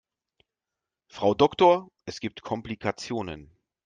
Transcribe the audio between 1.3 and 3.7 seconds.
Doktor, es gibt Komplikationen.